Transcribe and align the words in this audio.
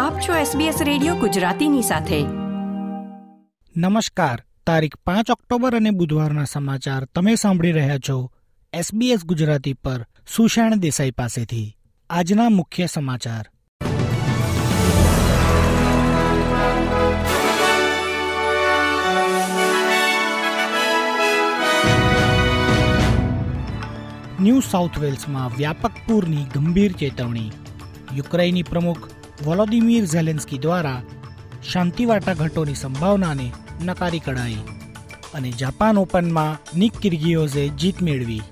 આપ 0.00 0.18
છો 0.18 0.58
SBS 0.58 0.74
radio 0.84 1.14
ગુજરાતીની 1.14 1.82
સાથે. 1.82 2.22
નમસ્કાર. 3.76 4.44
તારીખ 4.66 4.96
પાંચ 4.96 5.30
ઓક્ટોબર 5.30 5.76
અને 5.76 5.90
બુધવારના 5.90 6.44
સમાચાર 6.44 7.04
તમે 7.04 7.34
સાંભળી 7.34 7.72
રહ્યા 7.72 7.98
છો 8.08 8.30
SBS 8.76 9.18
ગુજરાતી 9.24 9.72
પર 9.72 10.06
સુષેણ 10.36 10.74
દેસાઈ 10.74 11.10
પાસેથી. 11.10 11.76
આજના 12.10 12.48
મુખ્ય 12.48 12.86
સમાચાર. 12.86 13.50
ન્યૂ 24.40 24.60
સાઉથ 24.60 24.98
વેલ્સમાં 24.98 25.56
વ્યાપક 25.56 25.90
પૂરની 26.06 26.44
ગંભીર 26.54 26.92
ચેતવણી. 26.92 27.50
યુક્રેની 28.16 28.62
પ્રમુખ 28.62 29.08
વોલોદિમીર 29.44 30.04
ઝેલેન્સ્કી 30.04 30.58
દ્વારા 30.58 31.02
શાંતિ 31.72 32.04
વાટાઘાટોની 32.04 32.74
સંભાવનાને 32.74 33.52
નકારી 33.84 34.20
કઢાઈ 34.20 34.56
અને 35.34 35.50
જાપાન 35.50 35.98
ઓપનમાં 35.98 36.78
નિક 36.78 36.92
કિર્ગિયોઝે 36.92 37.68
જીત 37.68 38.02
મેળવી. 38.02 38.42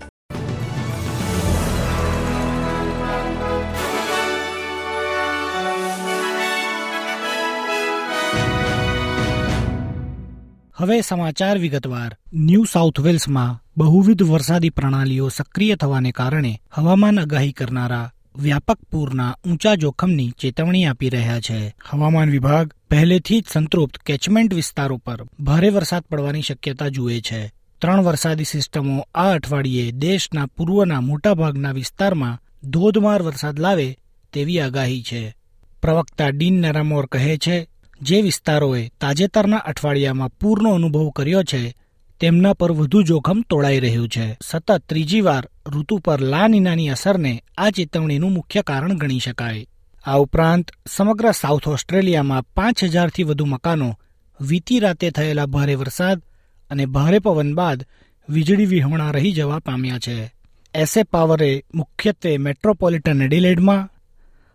હવે 10.76 11.00
સમાચાર 11.00 11.58
વિગતવાર. 11.58 12.16
ન્યૂ 12.34 12.64
સાઉથ 12.64 13.00
વેલ્સમાં 13.00 13.58
બહુવિધ 13.76 14.22
વરસાદી 14.22 14.70
પ્રણાલીઓ 14.70 15.28
સક્રિય 15.28 15.76
થવાને 15.76 16.10
કારણે 16.10 16.60
હવામાન 16.70 17.18
આગાહી 17.18 17.52
કરનારા 17.52 18.10
વ્યાપક 18.36 18.78
પૂરના 18.92 19.36
ઊંચા 19.46 19.74
જોખમની 19.74 20.30
ચેતવણી 20.30 20.84
આપી 20.84 21.08
રહ્યા 21.08 21.40
છે. 21.40 21.74
હવામાન 21.84 22.30
વિભાગ 22.30 22.72
પહેલેથી 22.90 23.40
જ 23.40 23.44
સંતૃપ્ત 23.52 23.98
કેચમેન્ટ 23.98 24.54
વિસ્તારો 24.54 24.96
પર 24.96 25.24
ભારે 25.40 25.70
વરસાદ 25.70 26.02
પડવાની 26.02 26.42
શક્યતા 26.42 26.88
જુએ 26.88 27.20
છે. 27.20 27.52
ત્રણ 27.82 28.00
વરસાદી 28.00 28.44
સિસ્ટમો 28.44 29.06
આ 29.14 29.32
અઠવાડિયે 29.32 29.92
દેશના 29.92 30.46
પૂર્વના 30.46 31.00
મોટાભાગના 31.00 31.72
વિસ્તારમાં 31.72 32.40
ધોધમાર 32.70 33.22
વરસાદ 33.22 33.58
લાવે 33.58 33.98
તેવી 34.32 34.60
આગાહી 34.60 35.02
છે. 35.02 35.34
પ્રવક્તા 35.82 36.28
ડીન 36.28 36.60
નરામોર 36.60 37.06
કહે 37.06 37.36
છે, 37.36 37.66
જે 38.02 38.22
વિસ્તારોએ 38.22 38.90
તાજેતરના 39.00 39.56
અઠવાડિયામાં 39.56 40.28
પૂરનો 40.28 40.74
અનુભવ 40.74 41.08
કર્યો 41.08 41.42
છે 41.42 41.74
તેમના 42.20 42.52
પર 42.52 42.72
વધુ 42.72 43.02
જોખમ 43.02 43.44
તોળાઈ 43.50 43.80
રહ્યું 43.80 44.08
છે. 44.08 44.38
સતત 44.42 44.82
ત્રીજી 44.88 45.20
વાર 45.20 45.48
ઋતુ 45.66 45.98
પર 45.98 46.20
લા 46.20 46.48
નીનાની 46.48 46.88
અસરને 46.88 47.42
આ 47.58 47.70
ચેતવણીનું 47.70 48.32
મુખ્ય 48.32 48.62
કારણ 48.62 48.94
ગણી 48.94 49.18
શકાય. 49.18 49.66
આ 50.04 50.16
ઉપરાંત, 50.16 50.70
સમગ્ર 50.88 51.32
સાઉથ 51.32 51.68
ઓસ્ટ્રેલિયામાં 51.68 52.42
પાંચ 52.42 52.84
હજારથી 52.84 53.22
વધુ 53.22 53.46
મકાનો 53.46 53.98
વીતી 54.40 54.78
રાતે 54.78 55.10
થયેલા 55.10 55.46
ભારે 55.46 55.74
વરસાદ 55.74 56.22
અને 56.70 56.86
ભારે 56.86 57.18
પવન 57.18 57.54
બાદ 57.54 57.86
વીજળી 58.28 58.66
વિહોણા 58.66 59.10
રહી 59.10 59.32
જવા 59.32 59.58
પામ્યા 59.58 59.98
છે. 59.98 60.32
એસે 60.74 61.02
પાવરે 61.02 61.64
મુખ્યત્વે 61.74 62.36
મેટ્રોપોલિટન 62.36 63.22
એડિલેડમાં 63.22 63.88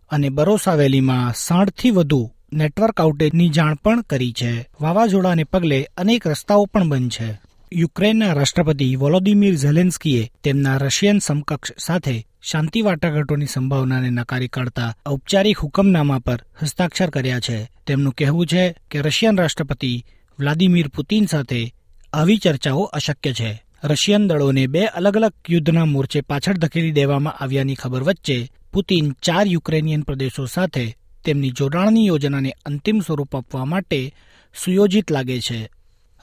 અને 0.10 0.30
બરોસા 0.30 0.74
વેલીમાં 0.74 1.34
સાઠથી 1.36 1.92
વધુ 1.92 2.32
નેટવર્ક 2.54 3.02
આઉટેજની 3.02 3.50
જાણ 3.50 3.76
પણ 3.76 4.02
કરી 4.02 4.34
છે. 4.34 4.70
વાવાઝોડાને 4.82 5.44
પગલે 5.44 5.88
અનેક 5.98 6.28
રસ્તાઓ 6.28 6.66
પણ 6.66 6.90
બંધ 6.90 7.12
છે. 7.12 7.53
યુક્રેનના 7.76 8.34
રાષ્ટ્રપતિ 8.34 8.96
વોલોદિમીર 8.96 9.56
ઝેલેન્સ્કીએ 9.56 10.32
તેમના 10.44 10.78
રશિયન 10.78 11.20
સમકક્ષ 11.20 11.72
સાથે 11.78 12.26
શાંતિ 12.42 12.82
વાટાઘાટોની 12.82 13.46
સંભાવનાને 13.46 14.10
નકારી 14.10 14.48
કાઢતા 14.48 14.96
ઔપચારિક 15.06 15.58
હુકમનામા 15.58 16.20
પર 16.20 16.40
હસ્તાક્ષર 16.62 17.10
કર્યા 17.10 17.40
છે. 17.40 17.70
તેમનું 17.88 18.14
કહેવું 18.14 18.48
છે 18.48 18.76
કે 18.92 19.02
રશિયન 19.02 19.38
રાષ્ટ્રપતિ 19.38 20.06
વ્લાદિમીર 20.40 20.88
પુતિન 20.88 21.26
સાથે 21.26 21.74
આવી 22.14 22.38
ચર્ચાઓ 22.38 22.84
અશક્ય 22.84 23.34
છે. 23.34 23.64
રશિયન 23.84 24.28
દળોને 24.28 24.68
બે 24.68 24.86
અલગ 24.86 25.18
અલગ 25.18 25.34
યુદ્ધના 25.50 25.86
મોરચે 25.86 26.22
પાછળ 26.22 26.54
ધકેલી 26.54 26.92
દેવામાં 26.92 27.34
આવ્યાની 27.34 27.76
ખબર 27.76 28.04
વચ્ચે 28.04 28.52
પુતિન 28.74 29.12
ચાર 29.12 29.48
યુક્રેનિયન 29.48 30.02
પ્રદેશો 30.02 30.46
સાથે 30.46 30.98
તેમની 31.26 31.50
જોડાણની 31.50 32.06
યોજનાને 32.06 32.52
અંતિમ 32.66 33.00
સ્વરૂપ 33.00 33.36
આપવા 33.36 33.66
માટે 33.66 34.14
સુયોજિત 34.64 35.12
લાગે 35.12 35.40
છે. 35.40 35.70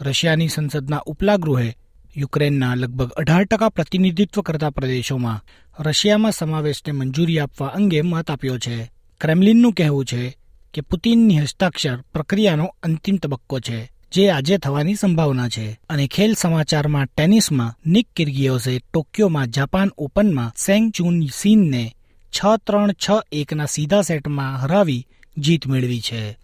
રશિયાની 0.00 0.48
સંસદના 0.48 1.02
ઉપલા 1.06 1.36
ગૃહે 1.36 1.76
યુક્રેનના 2.16 2.74
લગભગ 2.74 3.10
અઢાર 3.10 3.44
ટકા 3.44 3.68
પ્રતિનિધિત્વ 3.68 4.40
કરતા 4.40 4.70
પ્રદેશોમાં 4.70 5.44
રશિયામાં 5.82 6.32
સમાવેશને 6.32 6.92
મંજૂરી 6.92 7.38
આપવા 7.38 7.66
અંગે 7.66 8.02
મત 8.02 8.30
આપ્યો 8.30 8.58
છે. 8.58 8.90
ક્રેમલિનનું 9.20 9.72
કહેવું 9.72 10.04
છે 10.04 10.36
કે 10.74 10.80
પુતિનની 10.80 11.40
હસ્તાક્ષર 11.40 12.00
પ્રક્રિયાનો 12.00 12.74
અંતિમ 12.82 13.16
તબક્કો 13.16 13.60
છે, 13.60 13.90
જે 14.12 14.30
આજે 14.30 14.58
થવાની 14.58 14.94
સંભાવના 14.94 15.48
છે. 15.48 15.80
અને 15.90 16.06
ખેલ 16.06 16.34
સમાચારમાં 16.34 17.06
ટેનિસમાં 17.06 17.74
નિક 17.86 18.08
કિર્ગિયોઝે 18.16 18.78
ટોક્યોમાં 18.78 19.46
જાપાન 19.46 19.90
ઓપનમાં 19.98 20.52
સેંગ 20.56 20.92
ચુન 20.92 21.26
સીનને 21.26 21.94
છ 22.38 22.56
ત્રણ 22.66 22.92
છ 22.92 23.10
એકના 23.32 23.64
સીધા 23.64 24.02
સેટમાં 24.02 24.58
હરાવી 24.58 25.06
જીત 25.38 25.66
મેળવી 25.66 26.00
છે. 26.00 26.38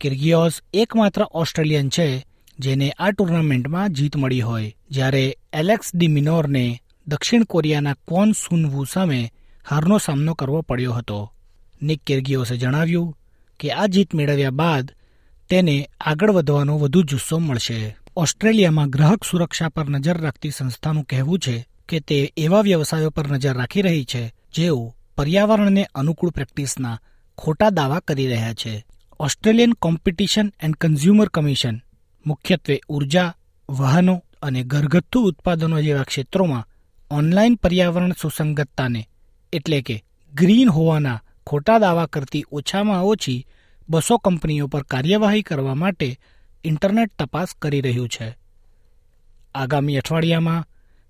કિર્ગિયોઝ 0.00 0.62
એકમાત્ર 0.74 1.26
ઓસ્ટ્રેલિયન 1.30 1.88
છે 1.88 2.26
જેને 2.58 2.90
આ 2.90 3.10
ટુર્નામેન્ટમાં 3.10 3.92
જીત 3.92 4.16
મળી 4.16 4.40
હોય. 4.40 4.76
જ્યારે 4.90 5.38
એલેક્સ 5.52 5.90
ડી 5.94 6.08
મિનોરને 6.08 6.82
દક્ષિણ 7.06 7.44
કોરિયાના 7.44 7.94
કોન 7.94 8.32
સુનવુ 8.32 8.84
સામે 8.84 9.32
હારનો 9.68 9.98
સામનો 9.98 10.34
કરવો 10.34 10.62
પડ્યો 10.62 10.92
હતો. 10.92 11.32
નિક 11.82 12.02
કિર્ગિયોસે 12.02 12.56
જણાવ્યું 12.56 13.18
કે 13.60 13.70
આ 13.70 13.86
જીત 13.86 14.14
મેળવ્યા 14.14 14.50
બાદ 14.50 14.90
તેને 15.50 15.90
આગળ 16.00 16.30
વધવાનો 16.30 16.78
વધુ 16.78 17.02
જુસ્સો 17.02 17.38
મળશે. 17.38 17.96
ઓસ્ટ્રેલિયામાં 18.16 18.90
ગ્રાહક 18.90 19.24
સુરક્ષા 19.24 19.68
પર 19.68 19.88
નજર 19.88 20.18
રાખતી 20.18 20.50
સંસ્થાનું 20.50 21.04
કહેવું 21.04 21.38
છે 21.38 21.66
કે 21.88 22.00
તે 22.00 22.32
એવા 22.36 22.60
વ્યવસાયો 22.60 23.10
પર 23.10 23.28
નજર 23.28 23.54
રાખી 23.54 23.82
રહી 23.82 24.04
છે 24.04 24.34
જેઓ 24.54 24.94
પર્યાવરણને 25.16 25.88
અનુકૂળ 25.94 26.30
પ્રેક્ટિસના 26.30 27.00
ખોટા 27.38 27.70
દાવા 27.70 28.00
કરી 28.00 28.26
રહ્યા 28.26 28.54
છે. 28.54 28.84
Australian 29.20 29.72
competition 29.72 30.52
and 30.62 30.76
consumer 30.76 31.28
commission 31.28 31.80
મુખ્યત્વે 32.26 32.80
ઊર્જા, 32.88 33.34
વાહનો 33.68 34.24
અને 34.42 34.62
ઘરગથ્થુ 34.62 35.22
ઉત્પાદનો 35.22 35.82
જેવા 35.82 36.02
ક્ષેત્રોમાં 36.02 36.68
ઓનલાઈન 37.10 37.54
પર્યાવરણ 37.54 38.12
સુસંગતતાને 38.12 39.08
એટલે 39.52 39.82
કે 39.82 40.04
ગ્રીન 40.34 40.68
હોવાના 40.68 41.22
ખોટા 41.46 41.78
દાવા 41.78 42.06
કરતી 42.06 42.44
ઓછામાં 42.52 43.04
ઓછી 43.04 43.46
બસો 43.88 44.18
કંપનીઓ 44.18 44.66
પર 44.66 44.82
કાર્યવાહી 44.82 45.42
કરવા 45.42 45.74
માટે 45.74 46.18
ઇન્ટરનેટ 46.64 47.10
તપાસ 47.18 47.48
કરી 47.62 47.80
રહ્યું 47.80 48.08
છે. 48.08 48.36
આગામી 49.54 49.96
અઠવાડિયામાં 49.96 50.68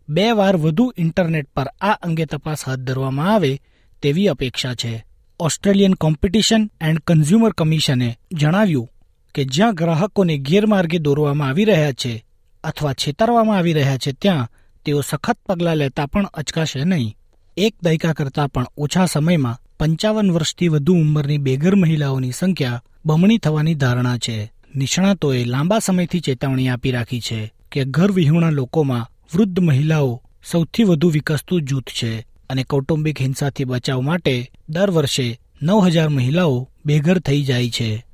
બે 0.08 0.32
વાર 0.32 0.56
વધુ 0.56 0.94
ઇન્ટરનેટ 0.98 1.46
પર 1.46 1.66
આ 1.80 1.92
અંગે 2.02 2.24
તપાસ 2.24 2.68
હાથ 2.68 2.78
ધરવામાં 2.78 3.34
આવે 3.34 3.60
તેવી 4.02 4.28
અપેક્ષા 4.28 4.74
છે. 4.74 5.04
ઓસ્ટ્રેલિયન 5.40 5.94
કોમ્પિટિશન 5.94 6.70
એન્ડ 6.80 6.98
કન્ઝ્યુમર 6.98 7.52
કમિશને 7.52 8.18
જણાવ્યું 8.32 8.88
કે 9.34 9.44
જ્યાં 9.44 9.74
ગ્રાહકોને 9.74 10.38
ગેરમાર્ગે 10.38 10.98
દોરવામાં 10.98 11.48
આવી 11.48 11.64
રહ્યા 11.64 11.92
છે 11.92 12.24
અથવા 12.64 12.92
છેતરવામાં 12.92 13.58
આવી 13.58 13.72
રહ્યા 13.72 13.98
છે 13.98 14.12
ત્યાં 14.12 14.48
તેઓ 14.84 15.00
સખત 15.00 15.38
પગલાં 15.48 15.76
લેતા 15.76 16.06
પણ 16.06 16.26
અચકાશે 16.34 16.84
નહીં. 16.84 17.16
એક 17.56 17.74
દાયકા 17.82 18.12
કરતાં 18.12 18.48
પણ 18.48 18.66
ઓછા 18.76 19.06
સમયમાં 19.06 19.60
પંચાવન 19.78 20.30
વર્ષથી 20.30 20.68
વધુ 20.68 20.94
ઉંમરની 20.94 21.38
બેઘર 21.38 21.76
મહિલાઓની 21.76 22.32
સંખ્યા 22.32 22.82
બમણી 23.06 23.38
થવાની 23.38 23.74
ધારણા 23.74 24.18
છે. 24.18 24.50
નિષ્ણાતોએ 24.74 25.44
લાંબા 25.44 25.80
સમયથી 25.80 26.20
ચેતવણી 26.20 26.68
આપી 26.68 26.90
રાખી 26.90 27.20
છે 27.20 27.50
કે 27.72 27.84
ઘર 27.84 28.12
વિહોણા 28.12 28.50
લોકોમાં 28.50 29.06
વૃદ્ધ 29.34 29.58
મહિલાઓ 29.58 30.22
સૌથી 30.50 30.84
વધુ 30.84 31.08
વિકસતું 31.08 31.62
જૂથ 31.62 31.90
છે 32.02 32.26
અને 32.50 32.64
કૌટુંબિક 32.64 33.20
હિંસાથી 33.20 33.64
બચાવ 33.64 34.00
માટે 34.00 34.50
દર 34.68 34.90
વર્ષે 34.90 35.38
નવ 35.62 35.86
હજાર 35.86 36.08
મહિલાઓ 36.08 36.68
બેઘર 36.86 37.18
થઈ 37.18 37.42
જાય 37.42 37.70
છે. 37.70 38.06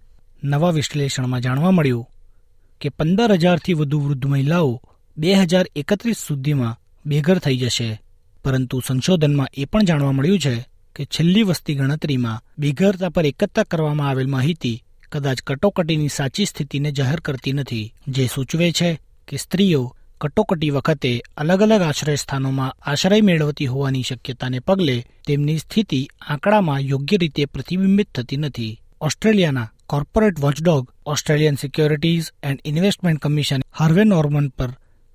નવા 0.45 0.71
વિશ્લેષણમાં 0.71 1.41
જાણવા 1.41 1.71
મળ્યું 1.71 2.07
કે 2.81 2.89
પંદર 2.89 3.33
હજારથી 3.33 3.75
વધુ 3.75 4.01
વૃદ્ધ 4.01 4.27
મહિલાઓ 4.27 4.83
બે 5.19 5.35
હજાર 5.35 5.67
એકત્રીસ 5.77 6.17
સુધીમાં 6.17 6.79
બેઘર 7.07 7.39
થઈ 7.39 7.57
જશે. 7.57 8.03
પરંતુ 8.45 8.83
સંશોધનમાં 8.87 9.49
એ 9.55 9.65
પણ 9.65 9.83
જાણવા 9.83 10.13
મળ્યું 10.13 10.39
છે 10.39 10.69
કે 10.97 11.05
છેલ્લી 11.05 11.43
વસ્તી 11.43 11.75
ગણતરીમાં 11.75 12.53
બેઘરતા 12.59 13.09
પર 13.09 13.27
એકત્ર 13.27 13.65
કરવામાં 13.65 14.09
આવેલ 14.09 14.27
માહિતી 14.27 14.83
કદાચ 15.13 15.43
કટોકટીની 15.43 16.09
સાચી 16.09 16.45
સ્થિતિને 16.45 16.93
જાહેર 16.93 17.21
કરતી 17.21 17.53
નથી. 17.53 17.95
જે 18.09 18.27
સૂચવે 18.27 18.73
છે 18.73 19.01
કે 19.29 19.37
સ્ત્રીઓ 19.37 19.97
કટોકટી 20.21 20.71
વખતે 20.71 21.23
અલગ 21.37 21.63
અલગ 21.63 21.83
આશ્રય 21.83 22.17
સ્થાનોમાં 22.17 22.77
આશ્રય 22.83 23.21
મેળવતી 23.21 23.67
હોવાની 23.67 24.03
શક્યતાને 24.03 24.59
પગલે 24.59 25.07
તેમની 25.27 25.59
સ્થિતિ 25.59 26.09
આંકડામાં 26.29 26.81
યોગ્ય 26.81 27.17
રીતે 27.17 27.45
પ્રતિબિંબિત 27.45 28.13
થતી 28.15 28.37
નથી. 28.37 28.81
ઓસ્ટ્રેલિયાના 29.01 29.71
corporate 29.91 30.41
watchdog 30.41 30.93
Australian 31.07 31.55
securities 31.55 32.33
and 32.43 32.61
investment 32.65 33.21
commission 33.21 33.61
Harvey 33.79 34.05
Norman 34.05 34.49
પર 34.49 34.69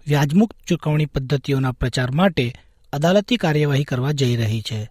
વ્યાજમુક્ત 0.08 0.58
ચૂકવણી 0.68 1.06
પદ્ધતિઓના 1.06 1.72
પ્રચાર 1.72 2.12
માટે 2.12 2.54
અદાલતી 2.94 3.38
કાર્યવાહી 3.38 3.84
કરવા 3.84 4.12
જઈ 4.12 4.36
રહી 4.36 4.62
છે. 4.62 4.90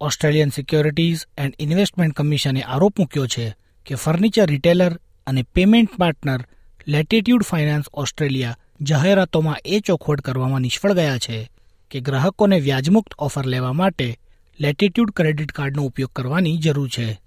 ઓસ્ટ્રેલિયન 0.00 0.48
સિક્યોરિટીઝ 0.48 1.26
એન્ડ 1.38 1.54
ઇન્વેસ્ટમેન્ટ 1.58 2.14
કમિશને 2.14 2.62
આરોપ 2.62 2.98
મૂક્યો 2.98 3.26
છે 3.26 3.56
કે 3.86 3.94
ફર્નિચર 3.94 4.46
રિટેલર 4.46 5.00
અને 5.26 5.42
payment 5.42 5.96
partner 5.98 6.40
Latitude 6.88 7.42
Finance 7.42 7.84
Australia 7.94 8.58
જાહેરાતોમાં 8.82 9.56
એ 9.64 9.80
ચોખવટ 9.80 10.20
કરવામાં 10.20 10.60
નિષ્ફળ 10.60 10.92
ગયા 10.92 11.18
છે 11.18 11.50
કે 11.90 12.00
ગ્રાહકોને 12.00 12.60
વ્યાજમુક્ત 12.60 13.14
ઓફર 13.18 13.46
લેવા 13.46 13.72
માટે 13.72 14.18
લેટિટ્યુડ 14.60 15.10
ક્રેડિટ 15.10 15.52
કાર્ડનો 15.52 15.82
ઉપયોગ 15.82 16.10
કરવાની 16.10 16.58
જરૂર 16.58 16.88
છે. 16.88 17.23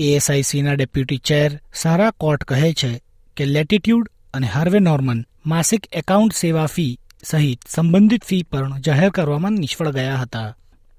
એએસઆઈસીના 0.00 0.72
ડેપ્યુટી 0.72 1.16
ચેર 1.16 1.60
સારા 1.74 2.10
કોર્ટ 2.10 2.44
કહે 2.44 2.72
છે 2.72 3.00
કે 3.36 3.44
લેટિટ્યુડ 3.44 4.08
અને 4.34 4.46
હાર્વે 4.46 4.78
નોર્મન 4.78 5.24
માસિક 5.46 5.86
એકાઉન્ટ 5.92 6.34
સેવા 6.34 6.66
ફી 6.66 6.98
સહિત 7.24 7.68
સંબંધિત 7.68 8.24
ફી 8.24 8.42
પણ 8.42 8.80
જાહેર 8.80 9.10
કરવામાં 9.10 9.52
નિષ્ફળ 9.52 9.90
ગયા 9.90 10.16
હતા. 10.16 10.56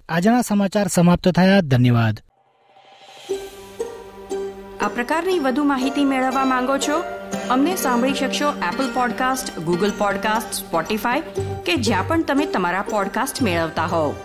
આજના 0.09 0.42
સમાચાર 0.42 0.88
સમાપ્ત 0.88 1.27
થયા. 1.27 1.62
ધન્યવાદ. 1.62 2.21
આ 4.81 4.88
પ્રકારની 4.88 5.39
વધુ 5.39 5.63
માહિતી 5.63 6.06
મેળવવા 6.06 6.45
માંગો 6.45 6.77
છો? 6.77 7.04
અમને 7.50 7.75
સાંભળી 7.75 8.13
શકશો 8.13 8.51
Apple 8.51 8.94
podcast 8.94 9.59
Google 9.59 9.92
podcast 9.97 10.54
Spotify 10.54 11.21
કે 11.65 11.75
જ્યાં 11.75 12.07
પણ 12.07 12.24
તમે 12.24 12.45
તમારા 12.45 12.81
પોડકાસ્ટ 12.81 13.42
મેળવતા 13.42 13.86
હોવ. 13.86 14.15